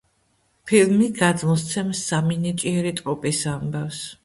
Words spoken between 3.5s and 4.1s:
ამბავს.